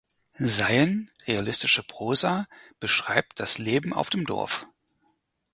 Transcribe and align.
Seien 0.33 1.11
realistische 1.27 1.83
Prosa 1.83 2.47
beschreibt 2.79 3.39
das 3.39 3.59
Leben 3.59 3.93
auf 3.93 4.09
dem 4.09 4.25
Dorf. 4.25 4.65